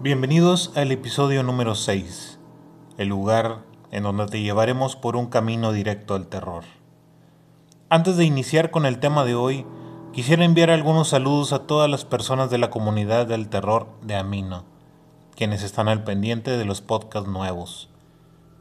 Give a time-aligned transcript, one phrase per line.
[0.00, 2.38] Bienvenidos al episodio número 6,
[2.96, 6.62] el lugar en donde te llevaremos por un camino directo al terror.
[7.88, 9.66] Antes de iniciar con el tema de hoy,
[10.12, 14.64] quisiera enviar algunos saludos a todas las personas de la comunidad del terror de Amino,
[15.34, 17.90] quienes están al pendiente de los podcasts nuevos.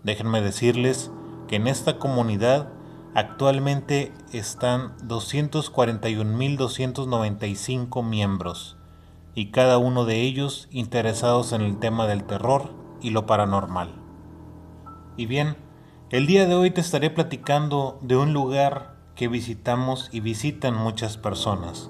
[0.04, 1.12] Déjenme decirles
[1.48, 2.70] que en esta comunidad
[3.18, 8.78] actualmente están 241.295 miembros
[9.34, 12.70] y cada uno de ellos interesados en el tema del terror
[13.02, 13.90] y lo paranormal.
[15.18, 15.58] Y bien,
[16.12, 21.18] el día de hoy te estaré platicando de un lugar que visitamos y visitan muchas
[21.18, 21.90] personas.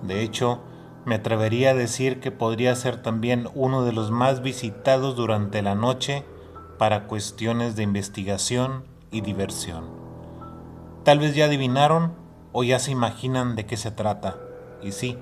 [0.00, 0.62] De hecho,
[1.04, 5.74] me atrevería a decir que podría ser también uno de los más visitados durante la
[5.74, 6.24] noche
[6.78, 10.01] para cuestiones de investigación y diversión.
[11.04, 12.12] Tal vez ya adivinaron
[12.52, 14.38] o ya se imaginan de qué se trata.
[14.82, 15.18] Y sí,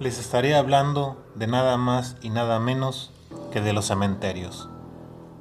[0.00, 3.12] les estaré hablando de nada más y nada menos
[3.52, 4.68] que de los cementerios.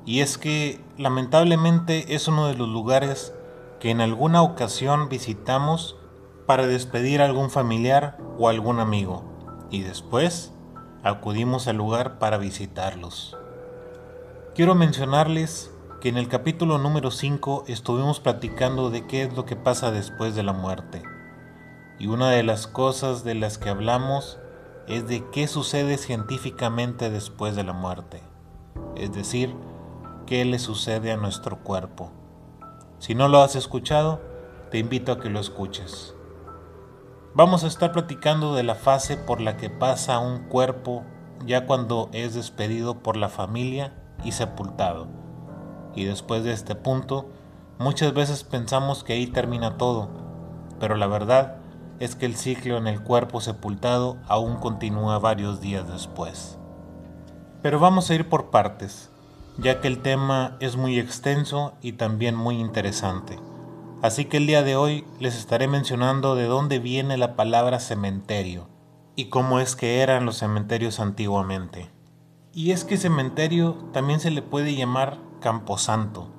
[0.05, 3.33] Y es que lamentablemente es uno de los lugares
[3.79, 5.97] que en alguna ocasión visitamos
[6.45, 9.23] para despedir a algún familiar o algún amigo
[9.69, 10.51] y después
[11.03, 13.37] acudimos al lugar para visitarlos.
[14.53, 15.71] Quiero mencionarles
[16.01, 20.33] que en el capítulo número 5 estuvimos platicando de qué es lo que pasa después
[20.33, 21.03] de la muerte.
[21.99, 24.39] Y una de las cosas de las que hablamos
[24.87, 28.23] es de qué sucede científicamente después de la muerte,
[28.95, 29.55] es decir,
[30.25, 32.11] qué le sucede a nuestro cuerpo.
[32.97, 34.21] Si no lo has escuchado,
[34.71, 36.15] te invito a que lo escuches.
[37.35, 41.03] Vamos a estar platicando de la fase por la que pasa un cuerpo
[41.45, 43.93] ya cuando es despedido por la familia
[44.23, 45.21] y sepultado.
[45.95, 47.29] Y después de este punto,
[47.79, 50.09] muchas veces pensamos que ahí termina todo,
[50.79, 51.57] pero la verdad
[51.99, 56.57] es que el ciclo en el cuerpo sepultado aún continúa varios días después.
[57.61, 59.11] Pero vamos a ir por partes,
[59.57, 63.37] ya que el tema es muy extenso y también muy interesante.
[64.01, 68.67] Así que el día de hoy les estaré mencionando de dónde viene la palabra cementerio
[69.15, 71.91] y cómo es que eran los cementerios antiguamente.
[72.51, 76.29] Y es que cementerio también se le puede llamar camposanto,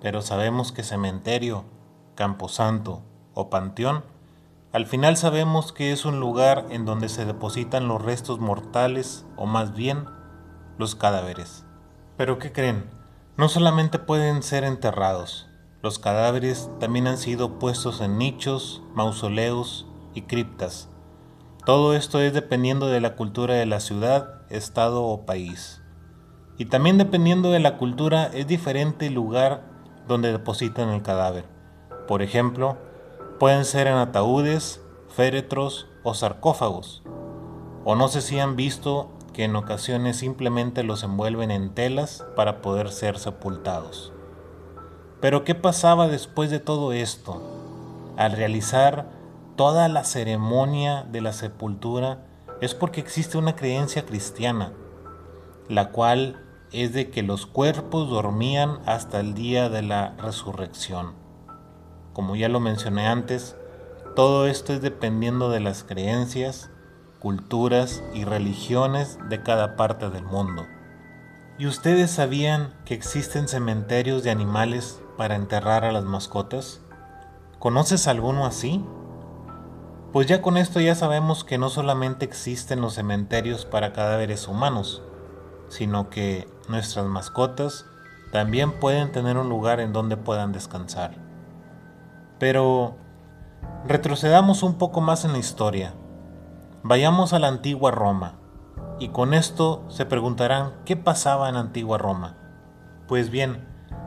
[0.00, 1.64] pero sabemos que cementerio,
[2.14, 3.02] camposanto
[3.34, 4.04] o panteón
[4.72, 9.46] al final sabemos que es un lugar en donde se depositan los restos mortales, o
[9.46, 10.04] más bien,
[10.78, 11.64] los cadáveres.
[12.16, 12.88] Pero ¿qué creen?
[13.36, 15.48] No solamente pueden ser enterrados,
[15.82, 20.88] los cadáveres también han sido puestos en nichos, mausoleos y criptas.
[21.66, 25.79] Todo esto es dependiendo de la cultura de la ciudad, estado o país.
[26.60, 29.62] Y también dependiendo de la cultura es diferente el lugar
[30.06, 31.46] donde depositan el cadáver.
[32.06, 32.76] Por ejemplo,
[33.40, 37.02] Pueden ser en ataúdes, féretros o sarcófagos.
[37.86, 42.60] O no sé si han visto que en ocasiones simplemente los envuelven en telas para
[42.60, 44.12] poder ser sepultados.
[45.22, 47.40] Pero ¿qué pasaba después de todo esto?
[48.18, 49.06] Al realizar
[49.56, 52.26] toda la ceremonia de la sepultura
[52.60, 54.74] es porque existe una creencia cristiana,
[55.66, 61.14] la cual es de que los cuerpos dormían hasta el día de la resurrección.
[62.12, 63.56] Como ya lo mencioné antes,
[64.14, 66.70] todo esto es dependiendo de las creencias,
[67.18, 70.66] culturas y religiones de cada parte del mundo.
[71.58, 76.80] ¿Y ustedes sabían que existen cementerios de animales para enterrar a las mascotas?
[77.58, 78.84] ¿Conoces alguno así?
[80.12, 85.02] Pues ya con esto ya sabemos que no solamente existen los cementerios para cadáveres humanos,
[85.70, 87.86] sino que nuestras mascotas
[88.32, 91.16] también pueden tener un lugar en donde puedan descansar.
[92.38, 92.96] Pero
[93.86, 95.94] retrocedamos un poco más en la historia.
[96.82, 98.34] Vayamos a la antigua Roma.
[98.98, 102.36] Y con esto se preguntarán qué pasaba en antigua Roma.
[103.08, 103.66] Pues bien,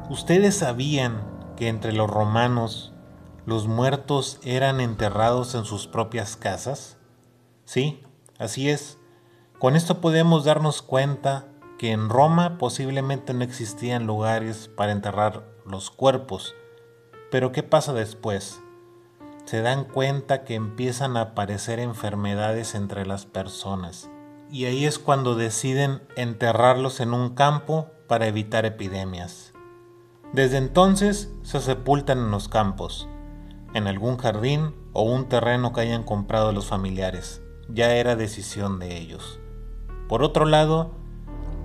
[0.09, 1.24] ¿ustedes sabían
[1.56, 2.94] que entre los romanos
[3.45, 6.98] los muertos eran enterrados en sus propias casas?
[7.66, 8.04] Sí,
[8.38, 8.98] así es.
[9.59, 11.45] Con esto podemos darnos cuenta
[11.83, 16.56] que en Roma posiblemente no existían lugares para enterrar los cuerpos,
[17.30, 18.62] pero ¿qué pasa después?
[19.44, 24.09] Se dan cuenta que empiezan a aparecer enfermedades entre las personas.
[24.50, 29.51] Y ahí es cuando deciden enterrarlos en un campo para evitar epidemias.
[30.31, 33.09] Desde entonces se sepultan en los campos,
[33.74, 37.41] en algún jardín o un terreno que hayan comprado los familiares.
[37.68, 39.41] Ya era decisión de ellos.
[40.07, 41.03] Por otro lado,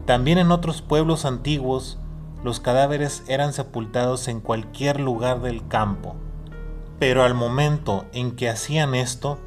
[0.08, 2.00] también en otros pueblos antiguos
[2.42, 6.16] los cadáveres eran sepultados en cualquier lugar del campo.
[6.98, 9.38] Pero al momento en que hacían esto,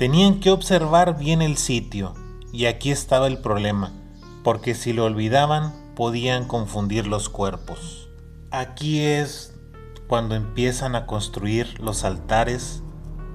[0.00, 2.14] Tenían que observar bien el sitio,
[2.54, 3.92] y aquí estaba el problema,
[4.42, 8.08] porque si lo olvidaban podían confundir los cuerpos.
[8.50, 9.54] Aquí es
[10.08, 12.82] cuando empiezan a construir los altares,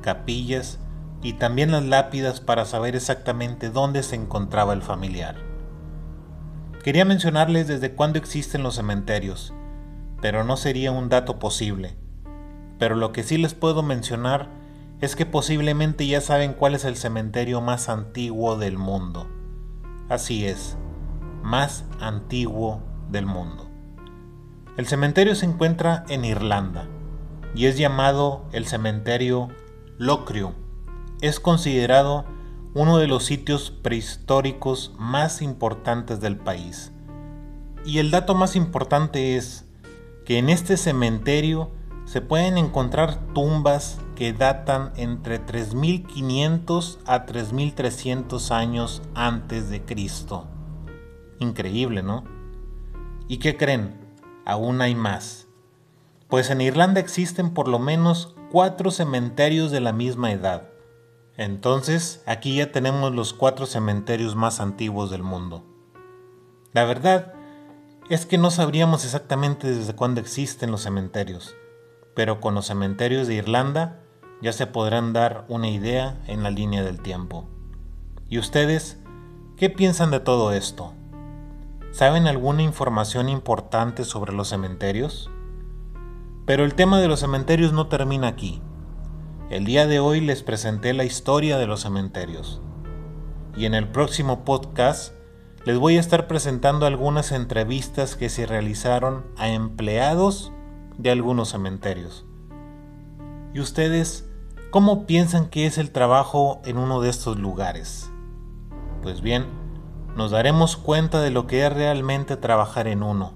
[0.01, 0.79] capillas
[1.21, 5.35] y también las lápidas para saber exactamente dónde se encontraba el familiar.
[6.85, 9.55] Quería mencionarles desde cuándo existen los cementerios,
[10.21, 11.97] pero no sería un dato posible.
[12.77, 14.49] Pero lo que sí les puedo mencionar
[15.01, 19.27] es que posiblemente ya saben cuál es el cementerio más antiguo del mundo.
[20.09, 20.77] Así es,
[21.41, 23.67] más antiguo del mundo.
[24.77, 26.87] El cementerio se encuentra en Irlanda
[27.55, 29.49] y es llamado el cementerio
[29.97, 30.51] Locriu.
[31.19, 32.25] Es considerado
[32.75, 36.91] uno de los sitios prehistóricos más importantes del país.
[37.85, 39.65] Y el dato más importante es
[40.25, 41.71] que en este cementerio
[42.03, 50.45] se pueden encontrar tumbas que datan entre 3500 a 3300 años antes de Cristo.
[51.39, 52.25] Increíble, ¿no?
[53.29, 53.95] ¿Y qué creen?
[54.45, 55.47] Aún hay más.
[56.27, 60.74] Pues en Irlanda existen por lo menos cuatro cementerios de la misma edad.
[61.37, 65.63] Entonces, aquí ya tenemos los cuatro cementerios más antiguos del mundo.
[66.71, 67.33] La verdad
[68.09, 71.55] es que no sabríamos exactamente desde cuándo existen los cementerios,
[72.15, 74.01] pero con los cementerios de Irlanda
[74.41, 77.49] ya se podrán dar una idea en la línea del tiempo.
[78.29, 78.97] ¿Y ustedes
[79.57, 80.93] qué piensan de todo esto?
[81.91, 85.29] ¿Saben alguna información importante sobre los cementerios?
[86.45, 88.61] Pero el tema de los cementerios no termina aquí.
[89.51, 92.61] El día de hoy les presenté la historia de los cementerios.
[93.55, 95.13] Y en el próximo podcast
[95.65, 100.51] les voy a estar presentando algunas entrevistas que se realizaron a empleados
[100.97, 102.25] de algunos cementerios.
[103.53, 104.27] ¿Y ustedes
[104.71, 108.09] cómo piensan que es el trabajo en uno de estos lugares?
[109.03, 109.45] Pues bien,
[110.15, 113.33] nos daremos cuenta de lo que es realmente trabajar en uno,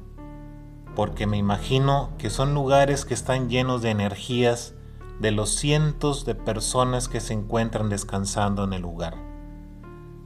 [0.95, 4.73] porque me imagino que son lugares que están llenos de energías
[5.19, 9.15] de los cientos de personas que se encuentran descansando en el lugar.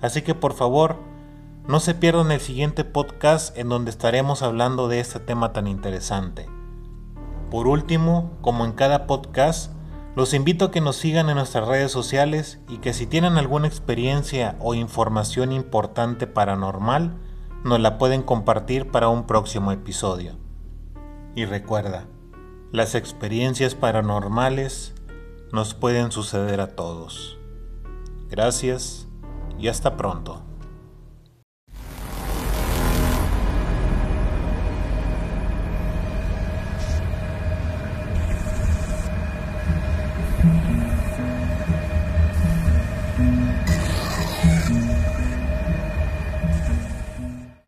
[0.01, 0.97] Así que por favor,
[1.67, 6.47] no se pierdan el siguiente podcast en donde estaremos hablando de este tema tan interesante.
[7.49, 9.71] Por último, como en cada podcast,
[10.15, 13.67] los invito a que nos sigan en nuestras redes sociales y que si tienen alguna
[13.67, 17.17] experiencia o información importante paranormal,
[17.63, 20.35] nos la pueden compartir para un próximo episodio.
[21.35, 22.05] Y recuerda,
[22.73, 24.95] las experiencias paranormales
[25.51, 27.37] nos pueden suceder a todos.
[28.31, 29.07] Gracias
[29.59, 30.41] y hasta pronto.